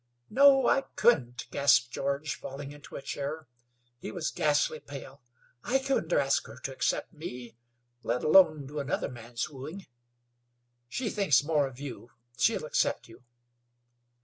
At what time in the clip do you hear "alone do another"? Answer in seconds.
8.23-9.09